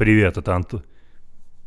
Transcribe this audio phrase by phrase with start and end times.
[0.00, 0.82] Привет, это Антон...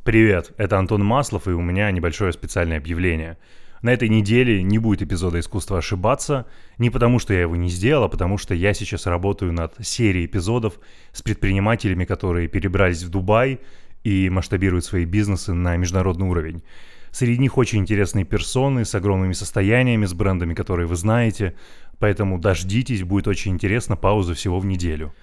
[0.04, 3.38] Привет, это Антон Маслов, и у меня небольшое специальное объявление.
[3.84, 6.48] На этой неделе не будет эпизода «Искусство ошибаться»,
[6.80, 10.26] не потому что я его не сделал, а потому что я сейчас работаю над серией
[10.26, 10.80] эпизодов
[11.12, 13.60] с предпринимателями, которые перебрались в Дубай
[14.04, 16.64] и масштабируют свои бизнесы на международный уровень.
[17.12, 21.54] Среди них очень интересные персоны с огромными состояниями, с брендами, которые вы знаете,
[22.00, 25.14] поэтому дождитесь, будет очень интересно, пауза всего в неделю.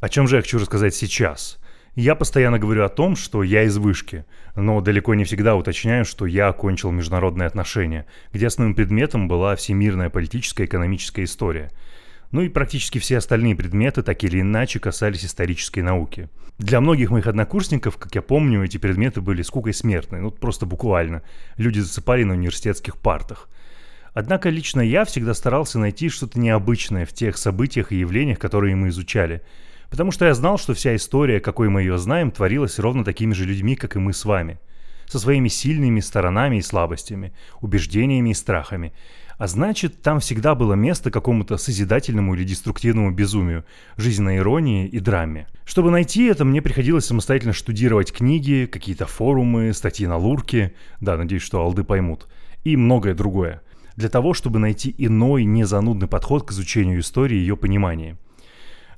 [0.00, 1.58] О чем же я хочу рассказать сейчас–
[1.98, 6.26] я постоянно говорю о том, что я из вышки, но далеко не всегда уточняю, что
[6.26, 11.72] я окончил международные отношения, где основным предметом была всемирная политическая и экономическая история.
[12.30, 16.28] Ну и практически все остальные предметы так или иначе касались исторической науки.
[16.58, 21.22] Для многих моих однокурсников, как я помню, эти предметы были скукой смертной, ну просто буквально.
[21.56, 23.48] Люди засыпали на университетских партах.
[24.14, 28.90] Однако лично я всегда старался найти что-то необычное в тех событиях и явлениях, которые мы
[28.90, 29.42] изучали–
[29.90, 33.44] Потому что я знал, что вся история, какой мы ее знаем, творилась ровно такими же
[33.44, 34.58] людьми, как и мы с вами.
[35.06, 38.92] Со своими сильными сторонами и слабостями, убеждениями и страхами.
[39.38, 43.64] А значит, там всегда было место какому-то созидательному или деструктивному безумию,
[43.96, 45.46] жизненной иронии и драме.
[45.64, 51.42] Чтобы найти это, мне приходилось самостоятельно штудировать книги, какие-то форумы, статьи на Лурке, да, надеюсь,
[51.42, 52.26] что алды поймут,
[52.64, 53.62] и многое другое.
[53.96, 58.18] Для того, чтобы найти иной, незанудный подход к изучению истории и ее понимания–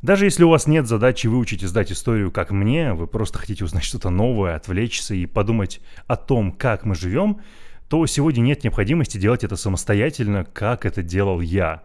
[0.02, 3.64] даже если у вас нет задачи выучить и сдать историю, как мне, вы просто хотите
[3.64, 7.40] узнать что-то новое, отвлечься и подумать о том, как мы живем,
[7.88, 11.82] то сегодня нет необходимости делать это самостоятельно, как это делал я.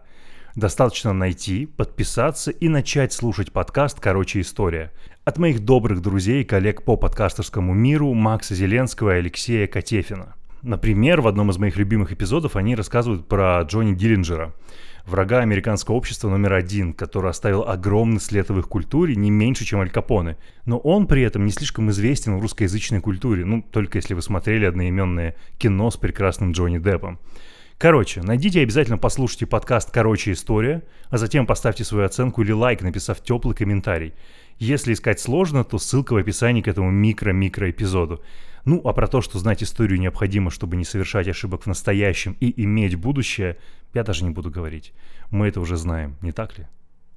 [0.54, 4.92] Достаточно найти, подписаться и начать слушать подкаст «Короче, история»
[5.24, 10.36] от моих добрых друзей и коллег по подкастерскому миру Макса Зеленского и Алексея Котефина.
[10.62, 14.54] Например, в одном из моих любимых эпизодов они рассказывают про Джонни Диллинджера–
[15.06, 19.80] врага американского общества номер один, который оставил огромный след в их культуре, не меньше, чем
[19.80, 20.36] Аль Капоне.
[20.64, 24.66] Но он при этом не слишком известен в русскоязычной культуре, ну, только если вы смотрели
[24.66, 27.18] одноименное кино с прекрасным Джонни Деппом.
[27.78, 32.80] Короче, найдите и обязательно послушайте подкаст «Короче, история», а затем поставьте свою оценку или лайк,
[32.80, 34.14] написав теплый комментарий.
[34.58, 38.22] Если искать сложно, то ссылка в описании к этому микро-микро эпизоду.
[38.64, 42.62] Ну, а про то, что знать историю необходимо, чтобы не совершать ошибок в настоящем и
[42.64, 43.58] иметь будущее,
[43.96, 44.92] я даже не буду говорить.
[45.30, 46.66] Мы это уже знаем, не так ли?